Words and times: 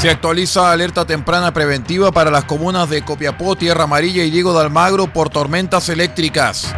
Se 0.00 0.08
actualiza 0.08 0.72
alerta 0.72 1.04
temprana 1.04 1.52
preventiva 1.52 2.10
para 2.10 2.30
las 2.30 2.44
comunas 2.44 2.88
de 2.88 3.02
Copiapó, 3.02 3.54
Tierra 3.54 3.84
Amarilla 3.84 4.24
y 4.24 4.30
Diego 4.30 4.54
de 4.54 4.60
Almagro 4.60 5.12
por 5.12 5.28
tormentas 5.28 5.90
eléctricas. 5.90 6.74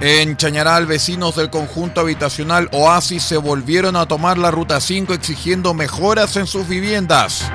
En 0.00 0.38
Chañaral, 0.38 0.86
vecinos 0.86 1.36
del 1.36 1.50
conjunto 1.50 2.00
habitacional 2.00 2.70
Oasis 2.72 3.22
se 3.22 3.36
volvieron 3.36 3.96
a 3.96 4.08
tomar 4.08 4.38
la 4.38 4.50
Ruta 4.50 4.80
5 4.80 5.12
exigiendo 5.12 5.74
mejoras 5.74 6.36
en 6.36 6.46
sus 6.46 6.66
viviendas. 6.66 7.52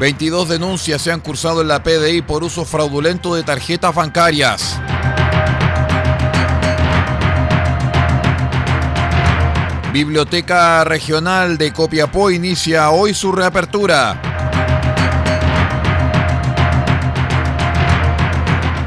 22 0.00 0.48
denuncias 0.48 1.02
se 1.02 1.10
han 1.10 1.20
cursado 1.20 1.60
en 1.60 1.68
la 1.68 1.82
PDI 1.82 2.22
por 2.22 2.44
uso 2.44 2.64
fraudulento 2.64 3.34
de 3.34 3.42
tarjetas 3.42 3.92
bancarias. 3.92 4.80
Biblioteca 9.92 10.84
Regional 10.84 11.58
de 11.58 11.72
Copiapó 11.72 12.30
inicia 12.30 12.90
hoy 12.90 13.12
su 13.12 13.32
reapertura. 13.32 14.20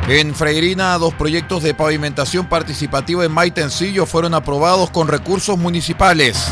En 0.08 0.34
Freirina, 0.34 0.98
dos 0.98 1.14
proyectos 1.14 1.64
de 1.64 1.74
pavimentación 1.74 2.46
participativa 2.46 3.26
en 3.26 3.32
Maitencillo 3.32 4.06
fueron 4.06 4.34
aprobados 4.34 4.90
con 4.92 5.10
recursos 5.10 5.58
municipales. 5.58 6.52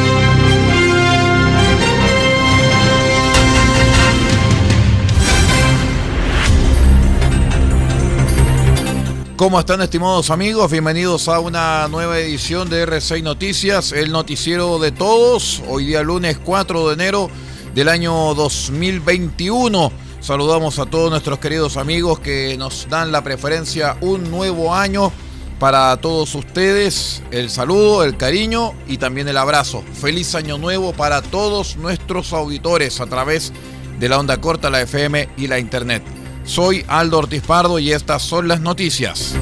¿Cómo 9.41 9.59
están 9.59 9.81
estimados 9.81 10.29
amigos? 10.29 10.69
Bienvenidos 10.69 11.27
a 11.27 11.39
una 11.39 11.87
nueva 11.87 12.19
edición 12.19 12.69
de 12.69 12.87
R6 12.87 13.23
Noticias, 13.23 13.91
el 13.91 14.11
noticiero 14.11 14.77
de 14.77 14.91
todos. 14.91 15.63
Hoy 15.67 15.85
día 15.85 16.03
lunes 16.03 16.37
4 16.37 16.89
de 16.89 16.93
enero 16.93 17.27
del 17.73 17.89
año 17.89 18.35
2021. 18.35 19.91
Saludamos 20.19 20.77
a 20.77 20.85
todos 20.85 21.09
nuestros 21.09 21.39
queridos 21.39 21.77
amigos 21.77 22.19
que 22.19 22.55
nos 22.55 22.87
dan 22.87 23.11
la 23.11 23.23
preferencia 23.23 23.97
un 24.01 24.29
nuevo 24.29 24.75
año. 24.75 25.11
Para 25.57 25.97
todos 25.97 26.35
ustedes, 26.35 27.23
el 27.31 27.49
saludo, 27.49 28.03
el 28.03 28.17
cariño 28.17 28.73
y 28.87 28.97
también 28.99 29.27
el 29.27 29.37
abrazo. 29.37 29.83
Feliz 29.99 30.35
año 30.35 30.59
nuevo 30.59 30.93
para 30.93 31.23
todos 31.23 31.77
nuestros 31.77 32.31
auditores 32.31 33.01
a 33.01 33.07
través 33.07 33.51
de 33.99 34.07
la 34.07 34.19
onda 34.19 34.37
corta, 34.37 34.69
la 34.69 34.81
FM 34.81 35.29
y 35.35 35.47
la 35.47 35.57
internet. 35.57 36.20
Soy 36.51 36.83
Aldo 36.89 37.19
Ortiz 37.19 37.43
Pardo 37.43 37.79
y 37.79 37.93
estas 37.93 38.23
son 38.23 38.49
las 38.49 38.59
noticias. 38.59 39.35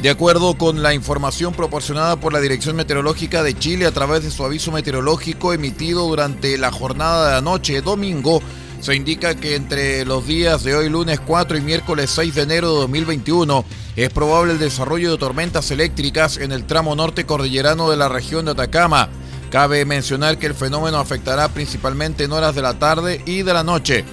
De 0.00 0.08
acuerdo 0.08 0.56
con 0.56 0.82
la 0.82 0.94
información 0.94 1.52
proporcionada 1.52 2.18
por 2.18 2.32
la 2.32 2.40
Dirección 2.40 2.74
Meteorológica 2.74 3.42
de 3.42 3.52
Chile 3.58 3.84
a 3.84 3.90
través 3.90 4.22
de 4.22 4.30
su 4.30 4.46
aviso 4.46 4.72
meteorológico 4.72 5.52
emitido 5.52 6.08
durante 6.08 6.56
la 6.56 6.72
jornada 6.72 7.32
de 7.32 7.36
anoche, 7.36 7.82
domingo, 7.82 8.40
se 8.80 8.94
indica 8.94 9.34
que 9.34 9.56
entre 9.56 10.06
los 10.06 10.26
días 10.26 10.64
de 10.64 10.74
hoy 10.74 10.88
lunes 10.88 11.20
4 11.20 11.58
y 11.58 11.60
miércoles 11.60 12.10
6 12.12 12.34
de 12.34 12.42
enero 12.42 12.72
de 12.72 12.80
2021 12.80 13.62
es 13.96 14.08
probable 14.08 14.54
el 14.54 14.58
desarrollo 14.58 15.10
de 15.10 15.18
tormentas 15.18 15.70
eléctricas 15.70 16.38
en 16.38 16.50
el 16.50 16.64
tramo 16.64 16.96
norte 16.96 17.26
cordillerano 17.26 17.90
de 17.90 17.98
la 17.98 18.08
región 18.08 18.46
de 18.46 18.52
Atacama. 18.52 19.10
Cabe 19.50 19.84
mencionar 19.84 20.38
que 20.38 20.46
el 20.46 20.54
fenómeno 20.54 20.98
afectará 20.98 21.48
principalmente 21.48 22.24
en 22.24 22.32
horas 22.32 22.54
de 22.54 22.62
la 22.62 22.78
tarde 22.78 23.22
y 23.26 23.42
de 23.42 23.54
la 23.54 23.62
noche. 23.62 24.04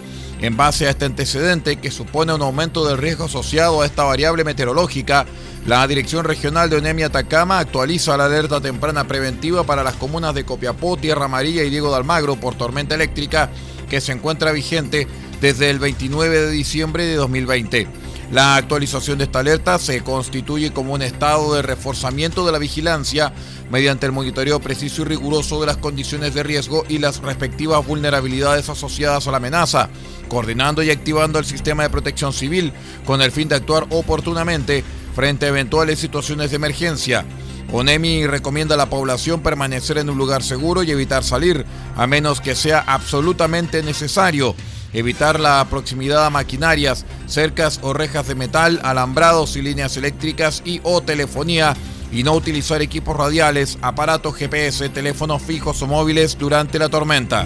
En 0.41 0.57
base 0.57 0.88
a 0.88 0.89
este 0.89 1.06
antecedente, 1.06 1.77
que 1.77 1.89
supone 1.89 2.33
un 2.33 2.41
aumento 2.41 2.85
del 2.85 2.97
riesgo 2.97 3.25
asociado 3.25 3.81
a 3.81 3.85
esta 3.85 4.03
variable 4.03 4.44
meteorológica, 4.44 5.25
la 5.65 5.88
Dirección 5.88 6.25
Regional 6.25 6.69
de 6.69 6.75
Onemia 6.75 7.06
Atacama 7.06 7.59
actualiza 7.59 8.18
la 8.18 8.25
alerta 8.25 8.59
temprana 8.59 9.07
preventiva 9.07 9.63
para 9.63 9.83
las 9.83 9.95
comunas 9.95 10.35
de 10.35 10.44
Copiapó, 10.44 10.97
Tierra 10.97 11.25
Amarilla 11.25 11.63
y 11.63 11.69
Diego 11.69 11.89
de 11.89 11.95
Almagro 11.95 12.35
por 12.35 12.56
tormenta 12.56 12.95
eléctrica 12.95 13.50
que 13.89 14.01
se 14.01 14.12
encuentra 14.12 14.51
vigente 14.51 15.07
desde 15.39 15.69
el 15.69 15.80
29 15.80 16.41
de 16.41 16.51
diciembre 16.51 17.06
de 17.06 17.15
2020. 17.15 18.02
La 18.33 18.56
actualización 18.56 19.19
de 19.19 19.25
esta 19.25 19.41
alerta 19.41 19.77
se 19.77 20.01
constituye 20.01 20.74
como 20.74 20.95
un 20.95 21.03
estado 21.03 21.53
de 21.53 21.62
reforzamiento 21.62 22.44
de 22.44 22.51
la 22.51 22.57
vigilancia 22.57 23.31
mediante 23.69 24.07
el 24.07 24.12
monitoreo 24.12 24.59
preciso 24.59 25.03
y 25.03 25.06
riguroso 25.06 25.62
de 25.62 25.68
las 25.68 25.77
condiciones 25.77 26.33
de 26.33 26.41
riesgo 26.41 26.83
y 26.89 26.97
las 26.97 27.19
respectivas 27.19 27.85
vulnerabilidades 27.85 28.69
asociadas 28.69 29.27
a 29.27 29.31
la 29.31 29.38
amenaza, 29.38 29.89
coordinando 30.30 30.81
y 30.81 30.89
activando 30.89 31.38
el 31.38 31.45
sistema 31.45 31.83
de 31.83 31.91
protección 31.91 32.33
civil 32.33 32.74
con 33.06 33.21
el 33.21 33.31
fin 33.31 33.50
de 33.50 33.56
actuar 33.57 33.85
oportunamente 33.91 34.83
frente 35.15 35.45
a 35.45 35.50
eventuales 35.50 36.00
situaciones 36.00 36.50
de 36.50 36.56
emergencia. 36.56 37.25
ONEMI 37.71 38.25
recomienda 38.25 38.74
a 38.74 38.80
la 38.80 38.89
población 38.89 39.41
permanecer 39.41 40.00
en 40.00 40.09
un 40.09 40.18
lugar 40.18 40.41
seguro 40.41 40.81
y 40.81 40.89
evitar 40.89 41.24
salir, 41.24 41.68
a 41.95 42.07
menos 42.07 42.41
que 42.41 42.56
sea 42.56 42.80
absolutamente 42.80 43.83
necesario. 43.83 44.56
Evitar 44.94 45.40
la 45.40 45.66
proximidad 45.69 46.25
a 46.25 46.30
maquinarias, 46.30 47.06
cercas 47.25 47.80
o 47.81 47.94
rejas 47.94 48.28
de 48.28 48.36
metal, 48.36 48.80
alambrados 48.84 49.56
y 49.56 49.62
líneas 49.62 49.98
eléctricas 49.98 50.62
y 50.63 50.80
o 50.84 51.01
telefonía 51.01 51.75
y 52.12 52.24
no 52.24 52.34
utilizar 52.34 52.81
equipos 52.81 53.18
radiales, 53.18 53.80
aparatos 53.81 54.36
GPS, 54.36 54.90
teléfonos 54.90 55.42
fijos 55.42 55.81
o 55.81 55.88
móviles 55.88 56.38
durante 56.38 56.78
la 56.78 56.90
tormenta. 56.90 57.45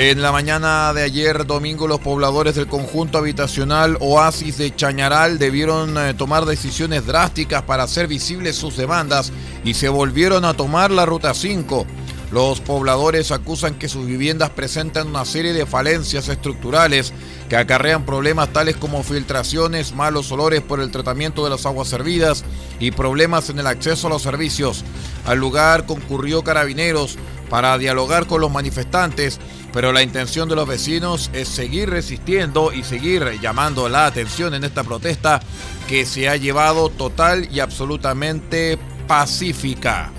En 0.00 0.22
la 0.22 0.30
mañana 0.30 0.94
de 0.94 1.02
ayer 1.02 1.44
domingo 1.44 1.88
los 1.88 1.98
pobladores 1.98 2.54
del 2.54 2.68
conjunto 2.68 3.18
habitacional 3.18 3.96
Oasis 3.98 4.56
de 4.56 4.72
Chañaral 4.72 5.40
debieron 5.40 5.98
eh, 5.98 6.14
tomar 6.14 6.44
decisiones 6.44 7.04
drásticas 7.04 7.64
para 7.64 7.82
hacer 7.82 8.06
visibles 8.06 8.54
sus 8.54 8.76
demandas 8.76 9.32
y 9.64 9.74
se 9.74 9.88
volvieron 9.88 10.44
a 10.44 10.54
tomar 10.54 10.92
la 10.92 11.04
Ruta 11.04 11.34
5. 11.34 11.84
Los 12.30 12.60
pobladores 12.60 13.32
acusan 13.32 13.74
que 13.74 13.88
sus 13.88 14.06
viviendas 14.06 14.50
presentan 14.50 15.08
una 15.08 15.24
serie 15.24 15.52
de 15.52 15.66
falencias 15.66 16.28
estructurales 16.28 17.12
que 17.48 17.56
acarrean 17.56 18.06
problemas 18.06 18.52
tales 18.52 18.76
como 18.76 19.02
filtraciones, 19.02 19.94
malos 19.94 20.30
olores 20.30 20.60
por 20.60 20.78
el 20.78 20.92
tratamiento 20.92 21.42
de 21.42 21.50
las 21.50 21.66
aguas 21.66 21.88
servidas 21.88 22.44
y 22.78 22.92
problemas 22.92 23.50
en 23.50 23.58
el 23.58 23.66
acceso 23.66 24.06
a 24.06 24.10
los 24.10 24.22
servicios. 24.22 24.84
Al 25.26 25.38
lugar 25.38 25.86
concurrió 25.86 26.44
carabineros 26.44 27.18
para 27.48 27.76
dialogar 27.78 28.26
con 28.26 28.40
los 28.40 28.50
manifestantes 28.50 29.40
pero 29.72 29.92
la 29.92 30.02
intención 30.02 30.48
de 30.48 30.56
los 30.56 30.66
vecinos 30.66 31.30
es 31.32 31.48
seguir 31.48 31.90
resistiendo 31.90 32.72
y 32.72 32.82
seguir 32.82 33.38
llamando 33.40 33.88
la 33.88 34.06
atención 34.06 34.54
en 34.54 34.64
esta 34.64 34.82
protesta 34.82 35.40
que 35.86 36.06
se 36.06 36.28
ha 36.28 36.36
llevado 36.36 36.88
total 36.88 37.48
y 37.52 37.60
absolutamente 37.60 38.78
pacífica. 39.06 40.10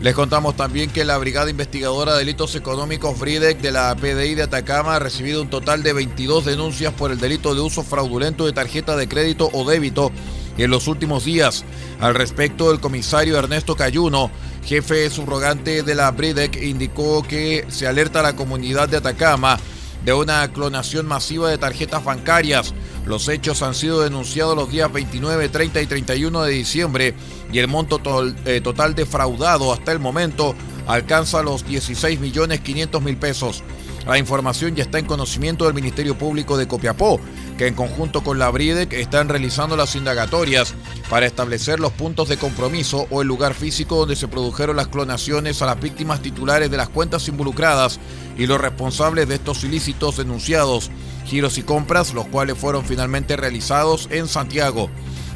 Les 0.00 0.14
contamos 0.14 0.56
también 0.56 0.88
que 0.88 1.04
la 1.04 1.18
Brigada 1.18 1.50
Investigadora 1.50 2.12
de 2.12 2.20
Delitos 2.20 2.54
Económicos 2.54 3.18
BRIDEC 3.18 3.60
de 3.60 3.70
la 3.70 3.94
PDI 3.94 4.34
de 4.34 4.44
Atacama 4.44 4.96
ha 4.96 4.98
recibido 4.98 5.42
un 5.42 5.50
total 5.50 5.82
de 5.82 5.92
22 5.92 6.46
denuncias 6.46 6.94
por 6.94 7.10
el 7.10 7.20
delito 7.20 7.54
de 7.54 7.60
uso 7.60 7.82
fraudulento 7.82 8.46
de 8.46 8.54
tarjeta 8.54 8.96
de 8.96 9.08
crédito 9.08 9.50
o 9.52 9.68
débito 9.68 10.10
en 10.56 10.70
los 10.70 10.88
últimos 10.88 11.26
días. 11.26 11.66
Al 12.00 12.14
respecto, 12.14 12.72
el 12.72 12.80
comisario 12.80 13.38
Ernesto 13.38 13.76
Cayuno, 13.76 14.30
jefe 14.64 15.10
subrogante 15.10 15.82
de 15.82 15.94
la 15.94 16.10
BRIDEC, 16.10 16.62
indicó 16.62 17.22
que 17.22 17.66
se 17.68 17.86
alerta 17.86 18.20
a 18.20 18.22
la 18.22 18.36
comunidad 18.36 18.88
de 18.88 18.96
Atacama 18.96 19.58
de 20.02 20.14
una 20.14 20.50
clonación 20.50 21.04
masiva 21.04 21.50
de 21.50 21.58
tarjetas 21.58 22.02
bancarias. 22.02 22.72
Los 23.06 23.28
hechos 23.28 23.62
han 23.62 23.74
sido 23.74 24.00
denunciados 24.00 24.56
los 24.56 24.70
días 24.70 24.92
29, 24.92 25.48
30 25.48 25.80
y 25.80 25.86
31 25.86 26.42
de 26.42 26.52
diciembre 26.52 27.14
y 27.52 27.58
el 27.58 27.68
monto 27.68 28.00
eh, 28.44 28.60
total 28.60 28.94
defraudado 28.94 29.72
hasta 29.72 29.92
el 29.92 29.98
momento 29.98 30.54
alcanza 30.86 31.42
los 31.42 31.66
16 31.66 32.20
millones 32.20 32.60
500 32.60 33.02
mil 33.02 33.16
pesos. 33.16 33.62
La 34.06 34.18
información 34.18 34.74
ya 34.74 34.82
está 34.82 34.98
en 34.98 35.04
conocimiento 35.04 35.66
del 35.66 35.74
Ministerio 35.74 36.16
Público 36.16 36.56
de 36.56 36.66
Copiapó, 36.66 37.20
que 37.58 37.66
en 37.66 37.74
conjunto 37.74 38.22
con 38.24 38.38
la 38.38 38.50
BRIDEC 38.50 38.94
están 38.94 39.28
realizando 39.28 39.76
las 39.76 39.94
indagatorias 39.94 40.74
para 41.10 41.26
establecer 41.26 41.80
los 41.80 41.92
puntos 41.92 42.28
de 42.28 42.38
compromiso 42.38 43.06
o 43.10 43.20
el 43.20 43.28
lugar 43.28 43.52
físico 43.52 43.96
donde 43.96 44.16
se 44.16 44.26
produjeron 44.26 44.76
las 44.76 44.88
clonaciones 44.88 45.60
a 45.60 45.66
las 45.66 45.78
víctimas 45.78 46.22
titulares 46.22 46.70
de 46.70 46.78
las 46.78 46.88
cuentas 46.88 47.28
involucradas 47.28 48.00
y 48.38 48.46
los 48.46 48.60
responsables 48.60 49.28
de 49.28 49.34
estos 49.34 49.64
ilícitos 49.64 50.16
denunciados, 50.16 50.90
giros 51.26 51.58
y 51.58 51.62
compras, 51.62 52.14
los 52.14 52.26
cuales 52.26 52.56
fueron 52.56 52.84
finalmente 52.86 53.36
realizados 53.36 54.08
en 54.10 54.28
Santiago. 54.28 54.88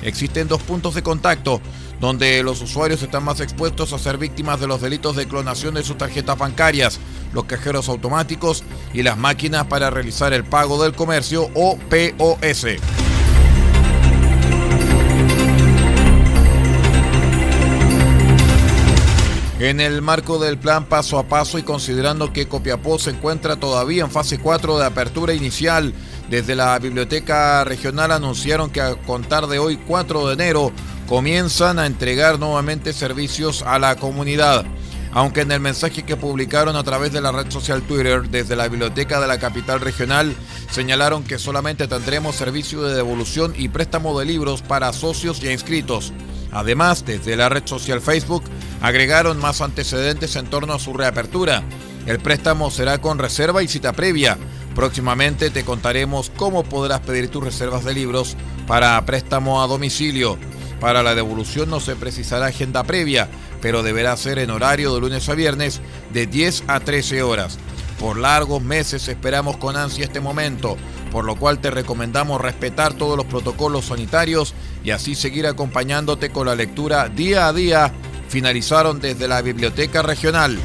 Existen 0.03 0.49
dos 0.49 0.63
puntos 0.63 0.95
de 0.95 1.03
contacto 1.03 1.61
donde 2.01 2.43
los 2.43 2.61
usuarios 2.61 3.03
están 3.03 3.25
más 3.25 3.41
expuestos 3.41 3.93
a 3.93 3.99
ser 3.99 4.19
víctimas 4.19 4.61
de 4.61 4.67
los 4.67 4.81
delitos 4.81 5.17
de 5.17 5.27
clonación 5.27 5.75
de 5.75 5.83
sus 5.83 5.99
tarjetas 5.99 6.39
bancarias, 6.39 6.99
los 7.33 7.45
cajeros 7.45 7.89
automáticos 7.89 8.65
y 8.93 9.03
las 9.03 9.17
máquinas 9.17 9.67
para 9.67 9.91
realizar 9.91 10.33
el 10.33 10.45
pago 10.45 10.83
del 10.83 10.95
comercio 10.95 11.51
o 11.55 11.79
POS. 11.79 12.67
En 19.61 19.81
el 19.81 20.03
marco 20.03 20.39
del 20.39 20.59
plan 20.59 20.85
paso 20.85 21.19
a 21.19 21.23
paso 21.23 21.59
y 21.59 21.63
considerando 21.63 22.33
que 22.33 22.49
Copiapó 22.49 22.99
se 22.99 23.11
encuentra 23.11 23.57
todavía 23.57 24.03
en 24.03 24.11
fase 24.11 24.39
4 24.39 24.79
de 24.79 24.85
apertura 24.85 25.33
inicial, 25.33 25.95
desde 26.29 26.55
la 26.55 26.79
Biblioteca 26.79 27.65
Regional 27.65 28.11
anunciaron 28.11 28.69
que 28.69 28.81
a 28.81 28.97
contar 28.97 29.47
de 29.47 29.59
hoy 29.59 29.79
4 29.87 30.27
de 30.27 30.35
enero 30.35 30.73
comienzan 31.09 31.79
a 31.79 31.87
entregar 31.87 32.39
nuevamente 32.39 32.93
servicios 32.93 33.63
a 33.63 33.79
la 33.79 33.97
comunidad. 33.97 34.65
Aunque 35.13 35.43
en 35.43 35.53
el 35.53 35.61
mensaje 35.61 36.03
que 36.03 36.17
publicaron 36.17 36.75
a 36.75 36.83
través 36.83 37.13
de 37.13 37.21
la 37.21 37.31
red 37.31 37.49
social 37.49 37.83
Twitter 37.83 38.29
desde 38.29 38.57
la 38.57 38.67
biblioteca 38.67 39.21
de 39.21 39.29
la 39.29 39.39
capital 39.39 39.81
regional 39.81 40.35
señalaron 40.71 41.23
que 41.23 41.39
solamente 41.39 41.87
tendremos 41.87 42.35
servicio 42.35 42.83
de 42.83 42.97
devolución 42.97 43.55
y 43.57 43.69
préstamo 43.69 44.19
de 44.19 44.27
libros 44.27 44.63
para 44.63 44.93
socios 44.93 45.41
y 45.43 45.51
inscritos. 45.51 46.13
Además, 46.51 47.05
desde 47.05 47.37
la 47.37 47.49
red 47.49 47.65
social 47.65 48.01
Facebook 48.01 48.43
agregaron 48.81 49.39
más 49.39 49.61
antecedentes 49.61 50.35
en 50.35 50.47
torno 50.47 50.73
a 50.73 50.81
su 50.81 50.93
reapertura. 50.93 51.63
El 52.07 52.19
préstamo 52.19 52.71
será 52.73 52.99
con 52.99 53.19
reserva 53.19 53.63
y 53.63 53.69
cita 53.69 53.93
previa. 53.93 54.37
Próximamente 54.75 55.51
te 55.51 55.65
contaremos 55.65 56.33
cómo 56.37 56.65
podrás 56.65 57.01
pedir 57.01 57.29
tus 57.29 57.45
reservas 57.45 57.85
de 57.85 57.95
libros 57.95 58.37
para 58.67 59.05
préstamo 59.07 59.63
a 59.63 59.69
domicilio. 59.69 60.39
Para 60.81 61.03
la 61.03 61.15
devolución 61.15 61.71
no 61.71 61.81
se 61.81 61.97
precisará 61.97 62.47
agenda 62.47 62.85
previa, 62.85 63.29
pero 63.61 63.83
deberá 63.83 64.17
ser 64.17 64.39
en 64.39 64.51
horario 64.51 64.95
de 64.95 65.01
lunes 65.01 65.29
a 65.29 65.35
viernes 65.35 65.81
de 66.13 66.27
10 66.27 66.65
a 66.67 66.81
13 66.81 67.23
horas. 67.23 67.59
Por 67.99 68.19
largos 68.19 68.63
meses 68.63 69.09
esperamos 69.09 69.57
con 69.57 69.77
ansia 69.77 70.05
este 70.05 70.21
momento, 70.21 70.77
por 71.11 71.25
lo 71.25 71.37
cual 71.37 71.61
te 71.61 71.71
recomendamos 71.71 72.41
respetar 72.41 72.93
todos 72.95 73.17
los 73.17 73.27
protocolos 73.27 73.87
sanitarios 73.87 74.55
y 74.83 74.91
así 74.91 75.15
seguir 75.15 75.47
acompañándote 75.47 76.31
con 76.31 76.47
la 76.47 76.55
lectura 76.55 77.09
día 77.09 77.47
a 77.47 77.53
día. 77.53 77.93
Finalizaron 78.29 79.01
desde 79.01 79.29
la 79.29 79.41
Biblioteca 79.43 80.03
Regional. 80.03 80.59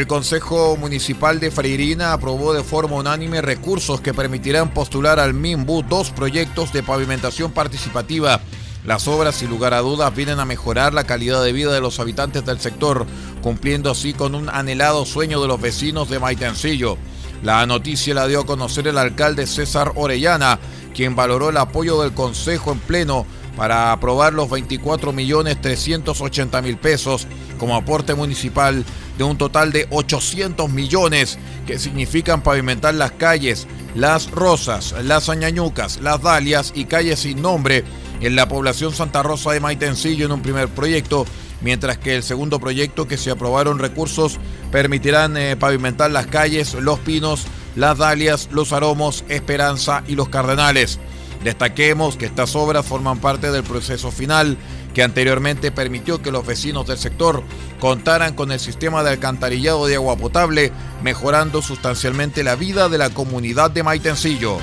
El 0.00 0.06
Consejo 0.06 0.78
Municipal 0.78 1.40
de 1.40 1.50
Freirina 1.50 2.14
aprobó 2.14 2.54
de 2.54 2.64
forma 2.64 2.96
unánime 2.96 3.42
recursos 3.42 4.00
que 4.00 4.14
permitirán 4.14 4.72
postular 4.72 5.20
al 5.20 5.34
MIMBU 5.34 5.82
dos 5.82 6.08
proyectos 6.10 6.72
de 6.72 6.82
pavimentación 6.82 7.52
participativa. 7.52 8.40
Las 8.86 9.06
obras, 9.06 9.34
sin 9.34 9.50
lugar 9.50 9.74
a 9.74 9.80
dudas, 9.80 10.16
vienen 10.16 10.40
a 10.40 10.46
mejorar 10.46 10.94
la 10.94 11.04
calidad 11.04 11.44
de 11.44 11.52
vida 11.52 11.70
de 11.74 11.82
los 11.82 12.00
habitantes 12.00 12.46
del 12.46 12.60
sector, 12.60 13.04
cumpliendo 13.42 13.90
así 13.90 14.14
con 14.14 14.34
un 14.34 14.48
anhelado 14.48 15.04
sueño 15.04 15.38
de 15.42 15.48
los 15.48 15.60
vecinos 15.60 16.08
de 16.08 16.18
Maitencillo. 16.18 16.96
La 17.42 17.66
noticia 17.66 18.14
la 18.14 18.26
dio 18.26 18.40
a 18.40 18.46
conocer 18.46 18.88
el 18.88 18.96
alcalde 18.96 19.46
César 19.46 19.92
Orellana, 19.96 20.58
quien 20.94 21.14
valoró 21.14 21.50
el 21.50 21.58
apoyo 21.58 22.00
del 22.00 22.14
Consejo 22.14 22.72
en 22.72 22.78
pleno 22.78 23.26
para 23.54 23.92
aprobar 23.92 24.32
los 24.32 24.48
24 24.48 25.12
millones 25.12 25.60
380 25.60 26.62
mil 26.62 26.78
pesos 26.78 27.26
como 27.58 27.76
aporte 27.76 28.14
municipal 28.14 28.86
de 29.20 29.24
un 29.24 29.36
total 29.36 29.70
de 29.70 29.86
800 29.90 30.70
millones 30.70 31.38
que 31.66 31.78
significan 31.78 32.42
pavimentar 32.42 32.94
las 32.94 33.10
calles 33.12 33.66
Las 33.94 34.30
Rosas, 34.30 34.94
Las 35.04 35.28
Añañucas, 35.28 36.00
Las 36.00 36.22
Dalias 36.22 36.72
y 36.74 36.86
calles 36.86 37.20
sin 37.20 37.42
nombre 37.42 37.84
en 38.22 38.34
la 38.34 38.48
población 38.48 38.94
Santa 38.94 39.22
Rosa 39.22 39.52
de 39.52 39.60
Maitencillo 39.60 40.24
en 40.24 40.32
un 40.32 40.40
primer 40.40 40.68
proyecto, 40.68 41.26
mientras 41.60 41.98
que 41.98 42.16
el 42.16 42.22
segundo 42.22 42.60
proyecto 42.60 43.06
que 43.06 43.18
se 43.18 43.30
aprobaron 43.30 43.78
recursos 43.78 44.38
permitirán 44.72 45.36
eh, 45.36 45.54
pavimentar 45.54 46.10
las 46.10 46.26
calles 46.26 46.72
Los 46.72 46.98
Pinos, 47.00 47.44
Las 47.76 47.98
Dalias, 47.98 48.48
Los 48.50 48.72
Aromos, 48.72 49.24
Esperanza 49.28 50.02
y 50.08 50.14
Los 50.14 50.30
Cardenales. 50.30 50.98
Destaquemos 51.44 52.16
que 52.16 52.24
estas 52.24 52.56
obras 52.56 52.86
forman 52.86 53.18
parte 53.18 53.50
del 53.50 53.64
proceso 53.64 54.10
final 54.10 54.56
que 54.94 55.02
anteriormente 55.02 55.70
permitió 55.70 56.22
que 56.22 56.30
los 56.30 56.46
vecinos 56.46 56.86
del 56.86 56.98
sector 56.98 57.42
contaran 57.78 58.34
con 58.34 58.52
el 58.52 58.60
sistema 58.60 59.02
de 59.02 59.10
alcantarillado 59.10 59.86
de 59.86 59.96
agua 59.96 60.16
potable, 60.16 60.72
mejorando 61.02 61.62
sustancialmente 61.62 62.44
la 62.44 62.56
vida 62.56 62.88
de 62.88 62.98
la 62.98 63.10
comunidad 63.10 63.70
de 63.70 63.82
Maitencillo. 63.82 64.58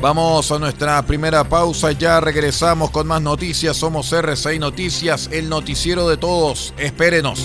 Vamos 0.00 0.52
a 0.52 0.58
nuestra 0.60 1.02
primera 1.02 1.42
pausa, 1.42 1.90
ya 1.90 2.20
regresamos 2.20 2.90
con 2.90 3.08
más 3.08 3.20
noticias. 3.20 3.76
Somos 3.76 4.12
R6 4.12 4.60
Noticias, 4.60 5.28
el 5.32 5.48
noticiero 5.48 6.08
de 6.08 6.16
todos. 6.16 6.72
Espérenos. 6.78 7.44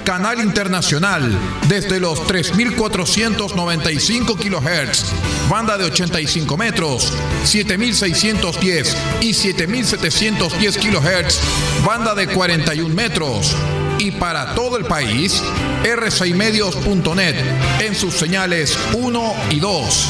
Canal 0.03 0.39
Internacional, 0.39 1.37
desde 1.67 1.99
los 1.99 2.21
3.495 2.21 4.35
kHz, 4.35 5.05
banda 5.49 5.77
de 5.77 5.83
85 5.85 6.57
metros, 6.57 7.13
7.610 7.45 8.95
y 9.21 9.29
7.710 9.31 10.77
kHz, 10.77 11.39
banda 11.85 12.15
de 12.15 12.25
41 12.27 12.95
metros. 12.95 13.55
Y 13.99 14.11
para 14.11 14.55
todo 14.55 14.77
el 14.77 14.85
país, 14.85 15.43
rcimedios.net 15.83 17.35
en 17.81 17.93
sus 17.95 18.15
señales 18.15 18.79
1 18.93 19.35
y 19.51 19.59
2. 19.59 20.09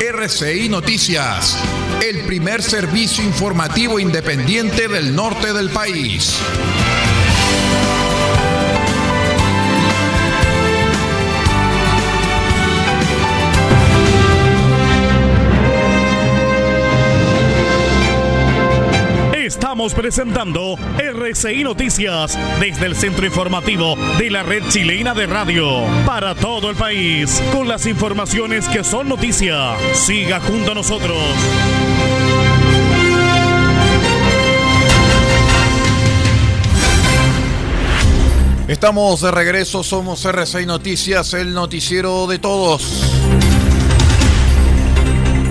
RCI 0.00 0.70
Noticias, 0.70 1.58
el 2.02 2.24
primer 2.24 2.62
servicio 2.62 3.22
informativo 3.22 3.98
independiente 3.98 4.88
del 4.88 5.14
norte 5.14 5.52
del 5.52 5.68
país. 5.70 6.38
Estamos 19.76 19.92
presentando 19.92 20.78
RCI 20.96 21.62
Noticias 21.62 22.38
desde 22.58 22.86
el 22.86 22.96
centro 22.96 23.26
informativo 23.26 23.94
de 24.18 24.30
la 24.30 24.42
red 24.42 24.62
chilena 24.70 25.12
de 25.12 25.26
radio 25.26 25.82
para 26.06 26.34
todo 26.34 26.70
el 26.70 26.76
país 26.76 27.42
con 27.52 27.68
las 27.68 27.84
informaciones 27.84 28.68
que 28.68 28.82
son 28.82 29.06
noticia. 29.06 29.76
Siga 29.92 30.40
junto 30.40 30.72
a 30.72 30.74
nosotros. 30.76 31.18
Estamos 38.66 39.20
de 39.20 39.30
regreso, 39.30 39.84
somos 39.84 40.24
RCI 40.24 40.64
Noticias, 40.64 41.34
el 41.34 41.52
noticiero 41.52 42.26
de 42.26 42.38
todos. 42.38 43.15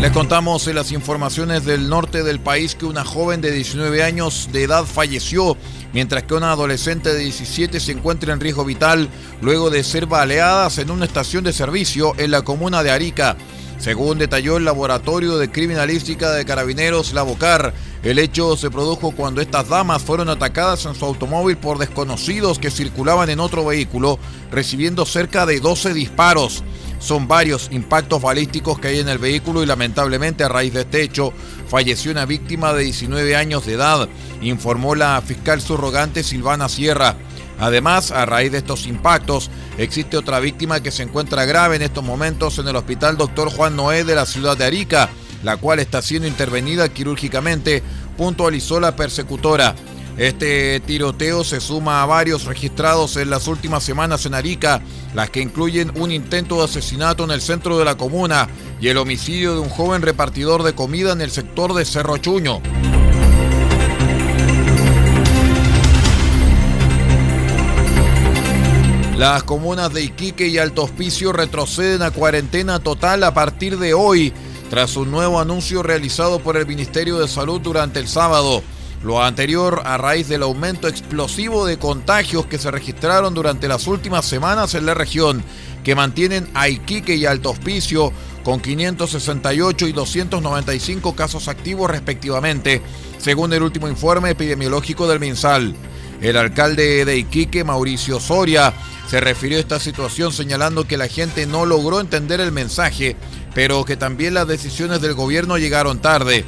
Les 0.06 0.14
contamos 0.14 0.68
en 0.68 0.76
las 0.76 0.92
informaciones 0.92 1.66
del 1.66 1.90
norte 1.90 2.22
del 2.22 2.40
país 2.40 2.76
que 2.76 2.86
una 2.86 3.04
joven 3.04 3.42
de 3.42 3.52
19 3.52 4.04
años 4.04 4.50
de 4.52 4.62
edad 4.62 4.86
falleció, 4.86 5.58
mientras 5.94 6.22
que 6.22 6.36
una 6.36 6.52
adolescente 6.52 7.12
de 7.12 7.24
17 7.24 7.80
se 7.80 7.94
encuentra 7.94 8.32
en 8.32 8.40
riesgo 8.40 8.64
vital 8.64 9.10
luego 9.42 9.72
de 9.72 9.84
ser 9.84 10.06
baleadas 10.06 10.78
en 10.78 10.92
una 10.92 11.06
estación 11.06 11.44
de 11.44 11.54
servicio 11.54 12.14
en 12.20 12.30
la 12.30 12.44
comuna 12.44 12.84
de 12.84 12.92
Arica. 12.92 13.36
Según 13.80 14.20
detalló 14.20 14.58
el 14.58 14.66
Laboratorio 14.66 15.40
de 15.40 15.50
Criminalística 15.50 16.32
de 16.34 16.46
Carabineros 16.46 17.14
Lavocar, 17.14 17.74
el 18.04 18.20
hecho 18.20 18.56
se 18.58 18.70
produjo 18.70 19.10
cuando 19.10 19.42
estas 19.42 19.70
damas 19.70 20.04
fueron 20.04 20.30
atacadas 20.30 20.86
en 20.86 20.94
su 20.94 21.04
automóvil 21.04 21.58
por 21.58 21.80
desconocidos 21.80 22.60
que 22.60 22.70
circulaban 22.70 23.32
en 23.32 23.40
otro 23.40 23.66
vehículo, 23.66 24.20
recibiendo 24.52 25.04
cerca 25.08 25.48
de 25.48 25.60
12 25.60 25.96
disparos. 25.96 26.64
Son 27.06 27.28
varios 27.28 27.70
impactos 27.72 28.20
balísticos 28.20 28.80
que 28.80 28.88
hay 28.88 29.00
en 29.00 29.10
el 29.10 29.20
vehículo 29.20 29.62
y 29.62 29.68
lamentablemente 29.68 30.44
a 30.44 30.50
raíz 30.50 30.74
de 30.74 30.82
este 30.82 31.04
hecho 31.04 31.34
falleció 31.68 32.10
una 32.10 32.26
víctima 32.26 32.74
de 32.74 32.82
19 32.82 33.36
años 33.36 33.64
de 33.68 33.74
edad, 33.74 34.10
informó 34.42 34.96
la 34.96 35.22
fiscal 35.22 35.62
subrogante 35.62 36.24
Silvana 36.24 36.68
Sierra. 36.68 37.16
Además, 37.60 38.10
a 38.10 38.26
raíz 38.26 38.52
de 38.52 38.58
estos 38.58 38.88
impactos, 38.88 39.52
existe 39.78 40.18
otra 40.18 40.40
víctima 40.40 40.82
que 40.82 40.90
se 40.90 41.04
encuentra 41.04 41.46
grave 41.46 41.76
en 41.76 41.84
estos 41.84 42.04
momentos 42.04 42.58
en 42.58 42.70
el 42.70 42.76
Hospital 42.76 43.18
Dr. 43.18 43.52
Juan 43.52 43.76
Noé 43.76 44.04
de 44.04 44.16
la 44.16 44.26
ciudad 44.26 44.58
de 44.58 44.66
Arica, 44.66 45.08
la 45.44 45.58
cual 45.58 45.78
está 45.78 46.02
siendo 46.02 46.28
intervenida 46.28 46.90
quirúrgicamente, 46.90 47.84
puntualizó 48.18 48.80
la 48.80 48.96
persecutora. 48.96 49.76
Este 50.18 50.80
tiroteo 50.80 51.44
se 51.44 51.60
suma 51.60 52.02
a 52.02 52.06
varios 52.06 52.46
registrados 52.46 53.18
en 53.18 53.30
las 53.30 53.50
últimas 53.50 53.84
semanas 53.84 54.26
en 54.26 54.34
Arica, 54.34 54.82
las 55.14 55.30
que 55.30 55.42
incluyen 55.42 55.92
un 55.96 56.10
intento 56.10 56.60
de 56.60 56.64
asesinato 56.66 57.26
en 57.26 57.32
el 57.32 57.42
centro 57.42 57.78
de 57.78 57.84
la 57.84 57.98
comuna 57.98 58.48
y 58.80 58.88
el 58.88 58.98
homicidio 58.98 59.56
de 59.56 59.60
un 59.60 59.70
joven 59.70 60.02
repartidor 60.02 60.64
de 60.64 60.74
comida 60.74 61.12
en 61.12 61.20
el 61.20 61.32
sector 61.32 61.74
de 61.74 61.84
Cerro 61.84 62.18
Chuño. 62.18 62.62
Las 69.18 69.44
comunas 69.44 69.94
de 69.94 70.04
Iquique 70.04 70.48
y 70.48 70.58
Alto 70.58 70.84
Hospicio 70.84 71.34
retroceden 71.34 72.02
a 72.04 72.12
cuarentena 72.12 72.80
total 72.80 73.24
a 73.24 73.34
partir 73.34 73.78
de 73.80 73.94
hoy, 73.94 74.34
tras 74.70 74.96
un 74.96 75.12
nuevo 75.12 75.42
anuncio 75.42 75.84
realizado 75.84 76.40
por 76.40 76.56
el 76.56 76.66
Ministerio 76.66 77.20
de 77.20 77.28
Salud 77.28 77.60
durante 77.60 78.00
el 78.00 78.08
sábado. 78.08 78.64
Lo 79.06 79.22
anterior 79.24 79.84
a 79.86 79.98
raíz 79.98 80.28
del 80.30 80.42
aumento 80.42 80.88
explosivo 80.88 81.68
de 81.68 81.78
contagios 81.78 82.48
que 82.48 82.58
se 82.58 82.72
registraron 82.72 83.36
durante 83.36 83.68
las 83.68 83.86
últimas 83.86 84.26
semanas 84.26 84.74
en 84.74 84.88
la 84.88 84.96
región, 84.96 85.44
que 85.84 85.94
mantienen 85.94 86.50
a 86.56 86.70
Iquique 86.70 87.14
y 87.14 87.28
Alto 87.28 87.52
Hospicio 87.52 88.12
con 88.44 88.60
568 88.60 89.88
y 89.88 89.92
295 89.92 91.16
casos 91.16 91.48
activos 91.48 91.92
respectivamente, 91.92 92.82
según 93.20 93.54
el 93.54 93.62
último 93.62 93.88
informe 93.88 94.32
epidemiológico 94.32 95.08
del 95.08 95.20
MinSal. 95.20 95.76
El 96.20 96.36
alcalde 96.36 97.06
de 97.06 97.18
Iquique, 97.20 97.64
Mauricio 97.64 98.20
Soria, 98.20 98.74
se 99.08 99.20
refirió 99.20 99.60
a 99.60 99.62
esta 99.62 99.80
situación 99.80 100.34
señalando 100.34 100.88
que 100.88 100.98
la 100.98 101.08
gente 101.08 101.46
no 101.46 101.68
logró 101.68 102.00
entender 102.00 102.42
el 102.42 102.52
mensaje, 102.52 103.16
pero 103.54 103.86
que 103.86 103.98
también 103.98 104.34
las 104.34 104.48
decisiones 104.48 105.00
del 105.00 105.14
gobierno 105.14 105.60
llegaron 105.60 106.00
tarde. 106.00 106.44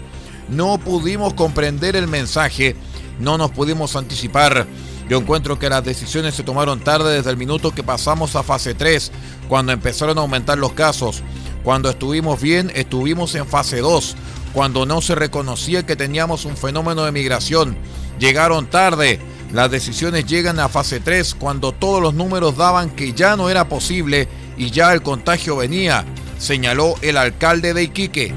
No 0.50 0.78
pudimos 0.78 1.34
comprender 1.34 1.96
el 1.96 2.08
mensaje, 2.08 2.76
no 3.20 3.38
nos 3.38 3.52
pudimos 3.52 3.96
anticipar. 3.96 4.68
Yo 5.10 5.18
encuentro 5.18 5.58
que 5.58 5.70
las 5.70 5.84
decisiones 5.84 6.36
se 6.36 6.44
tomaron 6.44 6.80
tarde 6.80 7.16
desde 7.16 7.30
el 7.30 7.38
minuto 7.38 7.72
que 7.72 7.84
pasamos 7.84 8.36
a 8.36 8.44
fase 8.44 8.74
3, 8.74 9.12
cuando 9.48 9.72
empezaron 9.72 10.18
a 10.18 10.22
aumentar 10.22 10.58
los 10.58 10.74
casos. 10.74 11.24
Cuando 11.64 11.90
estuvimos 11.90 12.42
bien, 12.42 12.72
estuvimos 12.76 13.36
en 13.36 13.48
fase 13.48 13.80
2, 13.80 14.16
cuando 14.54 14.86
no 14.86 15.02
se 15.02 15.16
reconocía 15.16 15.86
que 15.86 15.96
teníamos 15.96 16.46
un 16.46 16.58
fenómeno 16.58 17.04
de 17.04 17.12
migración. 17.12 17.78
Llegaron 18.20 18.68
tarde 18.68 19.20
las 19.54 19.72
decisiones 19.72 20.26
llegan 20.26 20.60
a 20.60 20.68
fase 20.68 21.00
3 21.00 21.36
cuando 21.36 21.72
todos 21.72 22.02
los 22.02 22.14
números 22.14 22.58
daban 22.58 22.90
que 22.90 23.14
ya 23.14 23.38
no 23.38 23.50
era 23.50 23.70
posible 23.70 24.28
y 24.58 24.72
ya 24.72 24.92
el 24.92 25.02
contagio 25.02 25.56
venía, 25.56 26.04
señaló 26.38 26.96
el 27.02 27.18
alcalde 27.18 27.74
de 27.74 27.84
Iquique. 27.84 28.34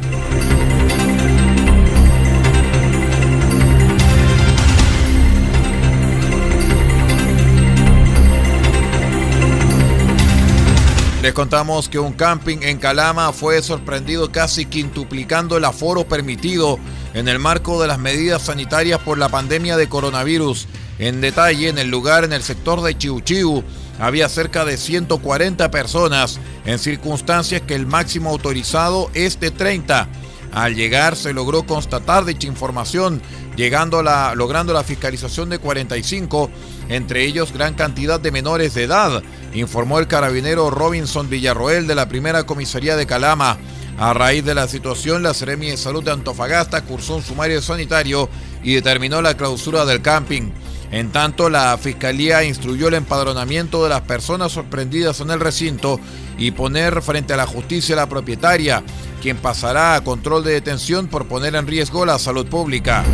Les 11.22 11.34
contamos 11.34 11.90
que 11.90 11.98
un 11.98 12.14
camping 12.14 12.60
en 12.62 12.78
Calama 12.78 13.34
fue 13.34 13.60
sorprendido 13.60 14.32
casi 14.32 14.64
quintuplicando 14.64 15.58
el 15.58 15.66
aforo 15.66 16.04
permitido 16.04 16.78
en 17.12 17.28
el 17.28 17.38
marco 17.38 17.80
de 17.82 17.88
las 17.88 17.98
medidas 17.98 18.40
sanitarias 18.40 19.00
por 19.00 19.18
la 19.18 19.28
pandemia 19.28 19.76
de 19.76 19.86
coronavirus. 19.86 20.66
En 20.98 21.20
detalle, 21.20 21.68
en 21.68 21.76
el 21.76 21.90
lugar, 21.90 22.24
en 22.24 22.32
el 22.32 22.42
sector 22.42 22.80
de 22.80 22.96
Chiu 22.96 23.62
había 23.98 24.30
cerca 24.30 24.64
de 24.64 24.78
140 24.78 25.70
personas, 25.70 26.40
en 26.64 26.78
circunstancias 26.78 27.60
que 27.66 27.74
el 27.74 27.86
máximo 27.86 28.30
autorizado 28.30 29.10
es 29.12 29.38
de 29.40 29.50
30. 29.50 30.08
Al 30.52 30.74
llegar 30.74 31.16
se 31.16 31.32
logró 31.32 31.62
constatar 31.64 32.24
dicha 32.24 32.48
información, 32.48 33.22
llegando 33.56 34.02
la, 34.02 34.34
logrando 34.34 34.72
la 34.72 34.82
fiscalización 34.82 35.48
de 35.48 35.58
45, 35.58 36.50
entre 36.88 37.24
ellos 37.24 37.52
gran 37.52 37.74
cantidad 37.74 38.18
de 38.18 38.32
menores 38.32 38.74
de 38.74 38.84
edad, 38.84 39.22
informó 39.54 40.00
el 40.00 40.08
carabinero 40.08 40.70
Robinson 40.70 41.30
Villarroel 41.30 41.86
de 41.86 41.94
la 41.94 42.08
primera 42.08 42.44
comisaría 42.44 42.96
de 42.96 43.06
Calama. 43.06 43.58
A 43.98 44.14
raíz 44.14 44.44
de 44.44 44.54
la 44.54 44.66
situación, 44.66 45.22
la 45.22 45.34
Seremi 45.34 45.70
de 45.70 45.76
Salud 45.76 46.02
de 46.02 46.10
Antofagasta 46.10 46.82
cursó 46.82 47.16
un 47.16 47.22
sumario 47.22 47.60
sanitario 47.60 48.30
y 48.62 48.74
determinó 48.74 49.20
la 49.20 49.36
clausura 49.36 49.84
del 49.84 50.00
camping. 50.00 50.50
En 50.92 51.12
tanto, 51.12 51.48
la 51.48 51.78
Fiscalía 51.78 52.42
instruyó 52.42 52.88
el 52.88 52.94
empadronamiento 52.94 53.84
de 53.84 53.90
las 53.90 54.00
personas 54.02 54.52
sorprendidas 54.52 55.20
en 55.20 55.30
el 55.30 55.38
recinto 55.38 56.00
y 56.36 56.50
poner 56.50 57.00
frente 57.02 57.32
a 57.32 57.36
la 57.36 57.46
justicia 57.46 57.94
a 57.94 57.96
la 57.96 58.08
propietaria, 58.08 58.82
quien 59.22 59.36
pasará 59.36 59.94
a 59.94 60.02
control 60.02 60.42
de 60.42 60.52
detención 60.52 61.06
por 61.06 61.26
poner 61.26 61.54
en 61.54 61.66
riesgo 61.66 62.04
la 62.04 62.18
salud 62.18 62.46
pública. 62.46 63.04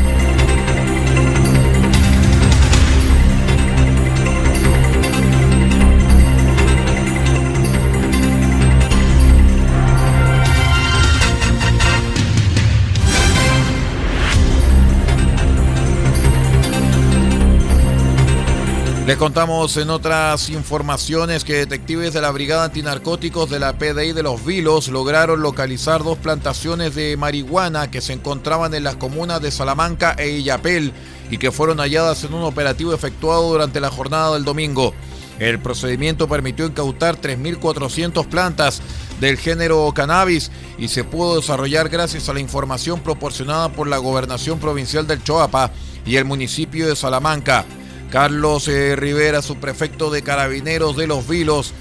Les 19.07 19.17
contamos 19.17 19.77
en 19.77 19.91
otras 19.91 20.49
informaciones 20.49 21.45
que 21.45 21.53
detectives 21.53 22.13
de 22.13 22.21
la 22.21 22.33
Brigada 22.33 22.65
Antinarcóticos 22.65 23.49
de 23.49 23.61
la 23.61 23.79
PDI 23.79 24.13
de 24.13 24.25
Los 24.25 24.45
Vilos 24.45 24.89
lograron 24.89 25.43
localizar 25.43 26.03
dos 26.03 26.19
plantaciones 26.19 26.97
de 26.97 27.17
marihuana 27.17 27.89
que 27.89 28.01
se 28.01 28.15
encontraban 28.15 28.75
en 28.75 28.83
las 28.83 28.97
comunas 28.97 29.41
de 29.41 29.53
Salamanca 29.53 30.17
e 30.19 30.31
Illapel 30.31 30.93
y 31.31 31.39
que 31.39 31.53
fueron 31.53 31.79
halladas 31.79 32.25
en 32.25 32.35
un 32.35 32.43
operativo 32.43 32.93
efectuado 32.93 33.49
durante 33.53 33.79
la 33.79 33.93
jornada 33.93 34.35
del 34.35 34.43
domingo. 34.43 34.93
El 35.39 35.61
procedimiento 35.61 36.27
permitió 36.27 36.67
incautar 36.67 37.21
3.400 37.21 38.27
plantas 38.27 38.83
del 39.21 39.37
género 39.37 39.89
cannabis 39.95 40.51
y 40.79 40.89
se 40.89 41.05
pudo 41.05 41.37
desarrollar 41.37 41.91
gracias 41.91 42.29
a 42.29 42.35
la 42.35 42.41
información 42.41 42.99
proporcionada 42.99 43.69
por 43.69 43.87
la 43.87 43.99
Gobernación 43.99 44.59
Provincial 44.59 45.07
del 45.07 45.23
Choapa 45.23 45.71
y 46.05 46.17
el 46.17 46.25
municipio 46.25 46.89
de 46.89 46.97
Salamanca. 46.97 47.65
Carlos 48.11 48.69
eh, 48.69 48.97
Rivera, 48.97 49.43
su 49.43 49.57
prefecto 49.57 50.11
de 50.11 50.23
carabineros 50.23 50.97
de 50.97 51.07
los 51.07 51.29
Vilos, 51.29 51.75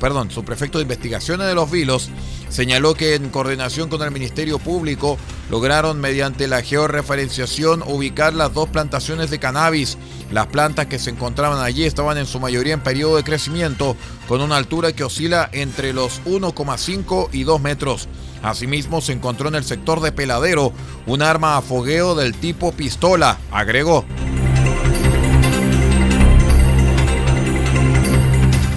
perdón, 0.00 0.30
su 0.30 0.42
prefecto 0.42 0.78
de 0.78 0.82
investigaciones 0.82 1.46
de 1.46 1.54
los 1.54 1.70
Vilos, 1.70 2.08
señaló 2.48 2.94
que 2.94 3.14
en 3.14 3.28
coordinación 3.28 3.88
con 3.88 4.02
el 4.02 4.10
Ministerio 4.10 4.58
Público 4.58 5.18
lograron 5.50 6.00
mediante 6.00 6.48
la 6.48 6.62
georreferenciación 6.62 7.82
ubicar 7.86 8.32
las 8.32 8.54
dos 8.54 8.68
plantaciones 8.68 9.30
de 9.30 9.38
cannabis. 9.38 9.98
Las 10.32 10.46
plantas 10.46 10.86
que 10.86 10.98
se 10.98 11.10
encontraban 11.10 11.62
allí 11.62 11.84
estaban 11.84 12.18
en 12.18 12.26
su 12.26 12.40
mayoría 12.40 12.74
en 12.74 12.80
periodo 12.80 13.16
de 13.16 13.24
crecimiento 13.24 13.96
con 14.28 14.40
una 14.40 14.56
altura 14.56 14.92
que 14.92 15.04
oscila 15.04 15.48
entre 15.52 15.92
los 15.92 16.22
1,5 16.24 17.28
y 17.32 17.44
2 17.44 17.60
metros. 17.60 18.08
Asimismo 18.42 19.00
se 19.00 19.12
encontró 19.12 19.48
en 19.48 19.56
el 19.56 19.64
sector 19.64 20.00
de 20.00 20.12
Peladero 20.12 20.72
un 21.06 21.22
arma 21.22 21.56
a 21.56 21.62
fogueo 21.62 22.14
del 22.14 22.34
tipo 22.34 22.72
pistola, 22.72 23.38
agregó. 23.50 24.04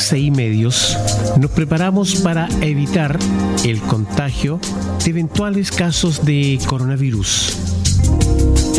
RCI 0.00 0.30
Medios 0.30 0.96
nos 1.38 1.50
preparamos 1.50 2.16
para 2.22 2.48
evitar 2.62 3.18
el 3.64 3.82
contagio 3.82 4.58
de 5.04 5.10
eventuales 5.10 5.70
casos 5.70 6.24
de 6.24 6.58
coronavirus. 6.66 7.79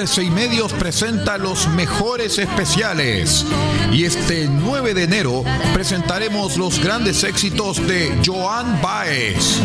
RCI 0.00 0.30
Medios 0.30 0.72
presenta 0.72 1.36
los 1.36 1.68
mejores 1.68 2.38
especiales. 2.38 3.44
Y 3.92 4.04
este 4.04 4.48
9 4.48 4.94
de 4.94 5.02
enero 5.02 5.44
presentaremos 5.74 6.56
los 6.56 6.82
grandes 6.82 7.22
éxitos 7.22 7.86
de 7.86 8.18
Joan 8.24 8.80
Baez. 8.80 9.60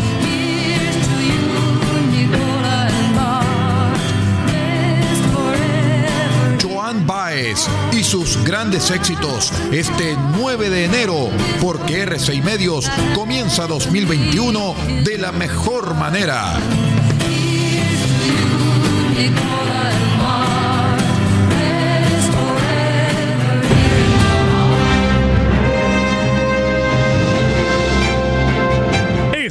Joan 6.62 7.08
Baez 7.08 7.68
y 7.94 8.04
sus 8.04 8.44
grandes 8.44 8.92
éxitos 8.92 9.54
este 9.72 10.18
9 10.38 10.70
de 10.70 10.84
enero, 10.84 11.30
porque 11.62 12.06
R6 12.06 12.44
Medios 12.44 12.92
comienza 13.14 13.68
2021 13.68 14.76
de 15.06 15.18
la 15.18 15.32
mejor 15.32 15.96
manera. 15.96 16.60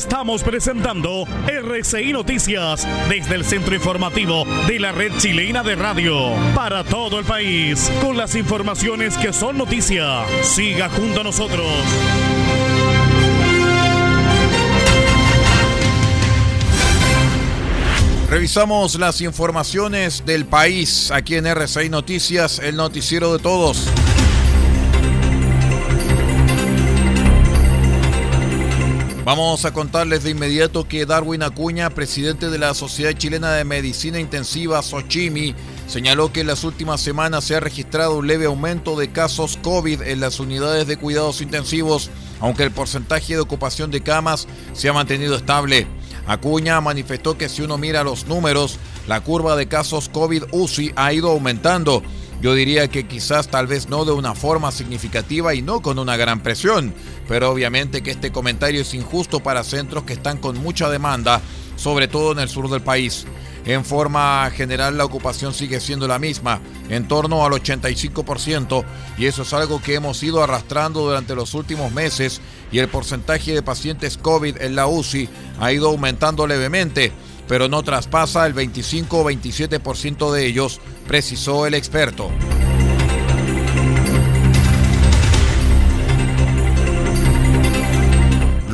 Estamos 0.05 0.43
presentando 0.43 1.27
RCI 1.47 2.13
Noticias 2.13 2.87
desde 3.09 3.37
el 3.37 3.43
centro 3.43 3.75
informativo 3.75 4.45
de 4.67 4.79
la 4.79 4.93
red 4.93 5.11
chilena 5.17 5.63
de 5.63 5.77
radio 5.77 6.35
para 6.55 6.85
todo 6.85 7.19
el 7.19 7.25
país 7.25 7.91
con 8.03 8.15
las 8.15 8.35
informaciones 8.35 9.17
que 9.17 9.33
son 9.33 9.57
noticia. 9.57 10.27
Siga 10.43 10.91
junto 10.91 11.23
a 11.23 11.25
nosotros. 11.25 11.67
Revisamos 18.29 18.97
las 18.97 19.23
informaciones 19.23 20.27
del 20.27 20.45
país 20.45 21.11
aquí 21.13 21.37
en 21.37 21.47
RCI 21.47 21.89
Noticias, 21.89 22.59
el 22.59 22.77
noticiero 22.77 23.33
de 23.33 23.39
todos. 23.39 23.89
Vamos 29.25 29.65
a 29.65 29.73
contarles 29.73 30.23
de 30.23 30.33
inmediato 30.33 30.87
que 30.87 31.07
Darwin 31.07 31.43
Acuña, 31.43 31.89
presidente 31.89 32.51
de 32.51 32.59
la 32.59 32.75
Sociedad 32.75 33.13
Chilena 33.13 33.53
de 33.55 33.65
Medicina 33.65 34.21
Intensiva, 34.21 34.83
SOCHIMI, 34.83 35.55
señaló 35.87 36.31
que 36.31 36.43
en 36.43 36.47
las 36.47 36.63
últimas 36.63 37.01
semanas 37.01 37.45
se 37.45 37.57
ha 37.57 37.61
registrado 37.61 38.19
un 38.19 38.27
leve 38.27 38.45
aumento 38.45 38.99
de 38.99 39.13
casos 39.13 39.59
COVID 39.63 40.03
en 40.03 40.21
las 40.21 40.41
unidades 40.41 40.87
de 40.87 40.99
cuidados 40.99 41.41
intensivos, 41.41 42.11
aunque 42.39 42.65
el 42.65 42.71
porcentaje 42.71 43.33
de 43.33 43.41
ocupación 43.41 43.91
de 43.91 44.03
camas 44.03 44.47
se 44.75 44.91
ha 44.91 44.93
mantenido 44.93 45.37
estable. 45.37 45.87
Acuña 46.27 46.79
manifestó 46.83 47.39
que 47.39 47.49
si 47.49 47.63
uno 47.63 47.79
mira 47.79 48.05
los 48.05 48.27
números, 48.27 48.79
la 49.07 49.23
curva 49.23 49.57
de 49.57 49.69
casos 49.69 50.11
COVID 50.11 50.45
UCI 50.53 50.93
ha 50.97 51.15
ido 51.15 51.31
aumentando. 51.31 52.03
Yo 52.45 52.55
diría 52.55 52.89
que 52.89 53.07
quizás 53.07 53.49
tal 53.49 53.67
vez 53.67 53.89
no 53.89 54.05
de 54.05 54.13
una 54.13 54.35
forma 54.35 54.71
significativa 54.71 55.55
y 55.55 55.63
no 55.63 55.81
con 55.81 55.99
una 55.99 56.19
gran 56.19 56.43
presión, 56.43 56.93
pero 57.27 57.51
obviamente 57.51 58.03
que 58.03 58.11
este 58.11 58.33
comentario 58.33 58.83
es 58.83 58.93
injusto 58.93 59.41
para 59.41 59.65
centros 59.65 60.05
que 60.05 60.13
están 60.13 60.37
con 60.37 60.59
mucha 60.59 60.91
demanda, 60.91 61.41
sobre 61.77 62.07
todo 62.07 62.33
en 62.33 62.41
el 62.41 62.51
sur 62.51 62.69
del 62.69 62.83
país. 62.83 63.25
En 63.65 63.83
forma 63.83 64.51
general 64.55 64.99
la 64.99 65.07
ocupación 65.07 65.55
sigue 65.55 65.81
siendo 65.81 66.07
la 66.07 66.19
misma, 66.19 66.61
en 66.91 67.09
torno 67.09 67.47
al 67.47 67.53
85%, 67.53 68.85
y 69.17 69.25
eso 69.25 69.41
es 69.41 69.55
algo 69.55 69.81
que 69.81 69.95
hemos 69.95 70.23
ido 70.23 70.43
arrastrando 70.43 71.01
durante 71.01 71.35
los 71.35 71.55
últimos 71.55 71.93
meses 71.93 72.43
y 72.71 72.79
el 72.79 72.89
porcentaje 72.89 73.55
de 73.55 73.63
pacientes 73.63 74.19
COVID 74.19 74.61
en 74.61 74.77
la 74.77 74.87
UCI 74.87 75.31
ha 75.61 75.73
ido 75.73 75.89
aumentando 75.89 76.47
levemente, 76.47 77.11
pero 77.49 77.69
no 77.69 77.83
traspasa 77.83 78.47
el 78.47 78.53
25 78.53 79.21
o 79.21 79.31
27% 79.31 80.33
de 80.33 80.47
ellos, 80.47 80.81
precisó 81.07 81.67
el 81.67 81.75
experto. 81.75 82.31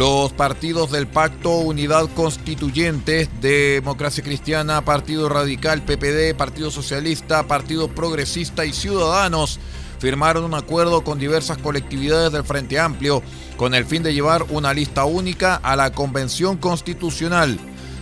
Los 0.00 0.32
partidos 0.32 0.90
del 0.90 1.06
Pacto 1.06 1.58
Unidad 1.58 2.08
Constituyente, 2.16 3.28
Democracia 3.42 4.24
Cristiana, 4.24 4.82
Partido 4.82 5.28
Radical, 5.28 5.82
PPD, 5.82 6.34
Partido 6.34 6.70
Socialista, 6.70 7.46
Partido 7.46 7.88
Progresista 7.88 8.64
y 8.64 8.72
Ciudadanos 8.72 9.60
firmaron 9.98 10.44
un 10.44 10.54
acuerdo 10.54 11.04
con 11.04 11.18
diversas 11.18 11.58
colectividades 11.58 12.32
del 12.32 12.44
Frente 12.44 12.80
Amplio 12.80 13.22
con 13.58 13.74
el 13.74 13.84
fin 13.84 14.02
de 14.02 14.14
llevar 14.14 14.46
una 14.48 14.72
lista 14.72 15.04
única 15.04 15.56
a 15.56 15.76
la 15.76 15.92
Convención 15.92 16.56
Constitucional. 16.56 17.58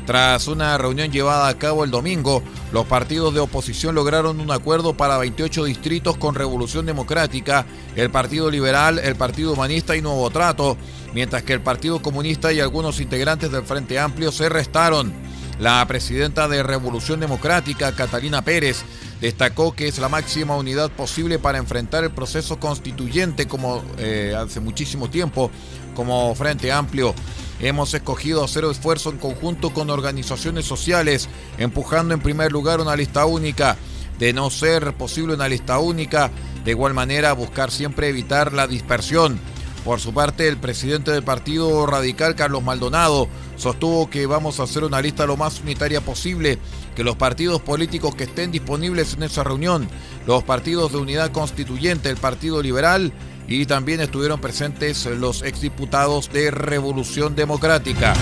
Tras 0.09 0.49
una 0.49 0.79
reunión 0.79 1.13
llevada 1.13 1.49
a 1.49 1.59
cabo 1.59 1.85
el 1.85 1.91
domingo, 1.91 2.43
los 2.73 2.87
partidos 2.87 3.35
de 3.35 3.41
oposición 3.41 3.95
lograron 3.95 4.41
un 4.41 4.51
acuerdo 4.51 4.95
para 4.95 5.19
28 5.19 5.67
distritos 5.67 6.17
con 6.17 6.35
Revolución 6.35 6.87
Democrática, 6.87 7.67
el 7.95 8.09
Partido 8.09 8.51
Liberal, 8.51 8.99
el 9.01 9.17
Partido 9.17 9.53
Humanista 9.53 9.97
y 9.97 10.01
Nuevo 10.01 10.31
Trato, 10.31 10.79
mientras 11.13 11.43
que 11.43 11.53
el 11.53 11.61
Partido 11.61 12.01
Comunista 12.01 12.55
y 12.55 12.61
algunos 12.61 13.01
integrantes 13.01 13.53
del 13.53 13.65
Frente 13.65 13.99
Amplio 13.99 14.33
se 14.33 14.49
restaron. 14.49 15.13
La 15.59 15.85
presidenta 15.89 16.47
de 16.47 16.63
Revolución 16.63 17.19
Democrática, 17.19 17.91
Catalina 17.93 18.43
Pérez, 18.43 18.85
destacó 19.21 19.73
que 19.73 19.89
es 19.89 19.99
la 19.99 20.09
máxima 20.09 20.57
unidad 20.57 20.89
posible 20.91 21.41
para 21.41 21.59
enfrentar 21.59 22.05
el 22.05 22.11
proceso 22.11 22.61
constituyente 22.61 23.49
como 23.49 23.83
eh, 23.99 24.37
hace 24.39 24.61
muchísimo 24.61 25.11
tiempo 25.11 25.51
como 25.97 26.33
Frente 26.37 26.71
Amplio. 26.71 27.13
Hemos 27.59 27.93
escogido 27.93 28.45
hacer 28.45 28.65
esfuerzo 28.67 29.11
en 29.11 29.19
conjunto 29.19 29.71
con 29.71 29.91
organizaciones 29.91 30.65
sociales, 30.65 31.29
empujando 31.59 32.15
en 32.15 32.21
primer 32.21 32.53
lugar 32.53 32.81
una 32.81 32.95
lista 32.95 33.27
única. 33.27 33.77
De 34.21 34.33
no 34.33 34.51
ser 34.51 34.95
posible 34.95 35.35
una 35.35 35.49
lista 35.49 35.79
única, 35.79 36.31
de 36.65 36.71
igual 36.73 36.95
manera 36.95 37.33
buscar 37.33 37.73
siempre 37.73 38.09
evitar 38.09 38.53
la 38.53 38.69
dispersión. 38.69 39.41
Por 39.89 40.01
su 40.01 40.13
parte, 40.13 40.47
el 40.47 40.59
presidente 40.59 41.13
del 41.13 41.23
Partido 41.23 41.87
Radical, 41.87 42.35
Carlos 42.35 42.63
Maldonado, 42.63 43.27
sostuvo 43.57 44.11
que 44.11 44.27
vamos 44.27 44.61
a 44.61 44.65
hacer 44.65 44.85
una 44.85 45.01
lista 45.01 45.25
lo 45.25 45.39
más 45.39 45.63
unitaria 45.63 46.03
posible, 46.03 46.59
que 46.95 47.03
los 47.03 47.17
partidos 47.17 47.63
políticos 47.63 48.15
que 48.15 48.25
estén 48.25 48.51
disponibles 48.51 49.15
en 49.15 49.23
esa 49.23 49.45
reunión, 49.45 49.89
los 50.27 50.45
partidos 50.45 50.93
de 50.93 50.99
unidad 50.99 51.33
constituyente, 51.33 52.11
el 52.11 52.19
Partido 52.19 52.61
Liberal, 52.63 53.15
y 53.49 53.65
también 53.65 54.03
estuvieron 54.03 54.43
presentes 54.43 55.07
los 55.07 55.41
exdiputados 55.43 56.31
de 56.31 56.51
Revolución 56.51 57.35
Democrática. 57.35 58.13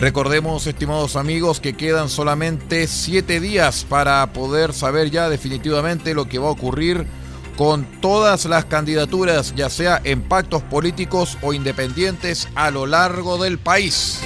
Recordemos, 0.00 0.66
estimados 0.66 1.16
amigos, 1.16 1.60
que 1.60 1.72
quedan 1.72 2.10
solamente 2.10 2.86
siete 2.86 3.40
días 3.40 3.86
para 3.88 4.34
poder 4.34 4.74
saber 4.74 5.10
ya 5.10 5.30
definitivamente 5.30 6.12
lo 6.12 6.28
que 6.28 6.38
va 6.38 6.48
a 6.48 6.50
ocurrir 6.50 7.06
con 7.56 7.84
todas 8.00 8.44
las 8.46 8.64
candidaturas, 8.64 9.54
ya 9.54 9.70
sea 9.70 10.00
en 10.04 10.22
pactos 10.22 10.62
políticos 10.62 11.38
o 11.42 11.52
independientes 11.52 12.48
a 12.54 12.70
lo 12.70 12.86
largo 12.86 13.38
del 13.38 13.58
país. 13.58 14.20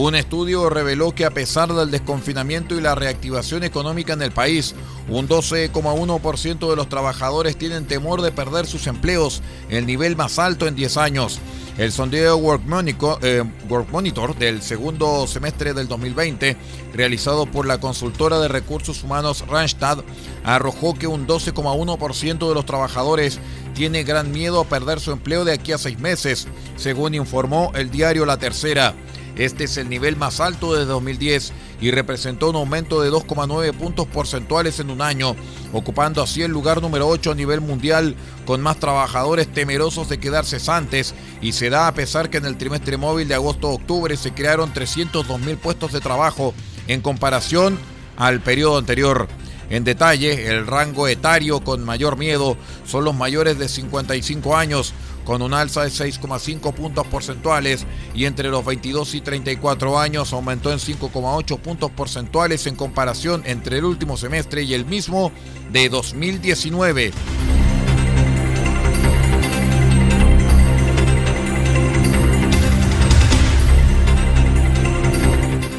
Un 0.00 0.14
estudio 0.14 0.70
reveló 0.70 1.12
que 1.12 1.24
a 1.24 1.32
pesar 1.32 1.74
del 1.74 1.90
desconfinamiento 1.90 2.76
y 2.76 2.80
la 2.80 2.94
reactivación 2.94 3.64
económica 3.64 4.12
en 4.12 4.22
el 4.22 4.30
país, 4.30 4.76
un 5.08 5.28
12,1% 5.28 6.70
de 6.70 6.76
los 6.76 6.88
trabajadores 6.88 7.58
tienen 7.58 7.84
temor 7.84 8.22
de 8.22 8.30
perder 8.30 8.66
sus 8.66 8.86
empleos, 8.86 9.42
el 9.68 9.86
nivel 9.86 10.14
más 10.14 10.38
alto 10.38 10.68
en 10.68 10.76
10 10.76 10.98
años. 10.98 11.40
El 11.78 11.90
sondeo 11.90 12.36
Work 12.36 12.62
Monitor, 12.64 13.18
eh, 13.22 13.42
Work 13.68 13.90
Monitor, 13.90 14.38
del 14.38 14.62
segundo 14.62 15.26
semestre 15.26 15.74
del 15.74 15.88
2020, 15.88 16.56
realizado 16.94 17.46
por 17.46 17.66
la 17.66 17.80
consultora 17.80 18.38
de 18.38 18.46
recursos 18.46 19.02
humanos 19.02 19.44
Randstad, 19.48 20.04
arrojó 20.44 20.94
que 20.94 21.08
un 21.08 21.26
12,1% 21.26 22.48
de 22.48 22.54
los 22.54 22.66
trabajadores 22.66 23.40
tiene 23.74 24.04
gran 24.04 24.30
miedo 24.30 24.60
a 24.60 24.64
perder 24.64 25.00
su 25.00 25.10
empleo 25.10 25.44
de 25.44 25.54
aquí 25.54 25.72
a 25.72 25.78
seis 25.78 25.98
meses, 25.98 26.46
según 26.76 27.16
informó 27.16 27.72
el 27.74 27.90
diario 27.90 28.26
La 28.26 28.36
Tercera. 28.36 28.94
Este 29.38 29.64
es 29.64 29.76
el 29.76 29.88
nivel 29.88 30.16
más 30.16 30.40
alto 30.40 30.74
desde 30.74 30.86
2010 30.86 31.52
y 31.80 31.92
representó 31.92 32.50
un 32.50 32.56
aumento 32.56 33.00
de 33.00 33.10
2,9 33.10 33.72
puntos 33.72 34.06
porcentuales 34.08 34.80
en 34.80 34.90
un 34.90 35.00
año, 35.00 35.36
ocupando 35.72 36.20
así 36.20 36.42
el 36.42 36.50
lugar 36.50 36.82
número 36.82 37.06
8 37.06 37.30
a 37.30 37.34
nivel 37.36 37.60
mundial 37.60 38.16
con 38.44 38.60
más 38.60 38.80
trabajadores 38.80 39.46
temerosos 39.46 40.08
de 40.08 40.18
quedar 40.18 40.44
cesantes 40.44 41.14
y 41.40 41.52
se 41.52 41.70
da 41.70 41.86
a 41.86 41.94
pesar 41.94 42.30
que 42.30 42.38
en 42.38 42.46
el 42.46 42.58
trimestre 42.58 42.96
móvil 42.96 43.28
de 43.28 43.36
agosto-octubre 43.36 44.16
se 44.16 44.34
crearon 44.34 44.72
302 44.72 45.40
mil 45.40 45.56
puestos 45.56 45.92
de 45.92 46.00
trabajo 46.00 46.52
en 46.88 47.00
comparación 47.00 47.78
al 48.16 48.40
periodo 48.40 48.78
anterior. 48.78 49.28
En 49.70 49.84
detalle, 49.84 50.48
el 50.48 50.66
rango 50.66 51.08
etario 51.08 51.60
con 51.60 51.84
mayor 51.84 52.16
miedo 52.16 52.56
son 52.86 53.04
los 53.04 53.14
mayores 53.14 53.58
de 53.58 53.68
55 53.68 54.56
años, 54.56 54.94
con 55.28 55.42
un 55.42 55.52
alza 55.52 55.82
de 55.82 55.90
6,5 55.90 56.72
puntos 56.72 57.06
porcentuales 57.06 57.84
y 58.14 58.24
entre 58.24 58.48
los 58.48 58.64
22 58.64 59.14
y 59.14 59.20
34 59.20 59.98
años 59.98 60.32
aumentó 60.32 60.72
en 60.72 60.78
5,8 60.78 61.58
puntos 61.58 61.90
porcentuales 61.90 62.66
en 62.66 62.76
comparación 62.76 63.42
entre 63.44 63.76
el 63.76 63.84
último 63.84 64.16
semestre 64.16 64.62
y 64.62 64.72
el 64.72 64.86
mismo 64.86 65.30
de 65.70 65.90
2019. 65.90 67.12